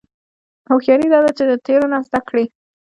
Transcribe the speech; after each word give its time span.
هوښیاري 0.69 1.07
دا 1.13 1.19
ده 1.25 1.31
چې 1.37 1.43
د 1.51 1.53
تېرو 1.65 1.85
نه 1.93 1.99
زده 2.07 2.19
کړې. 2.27 2.45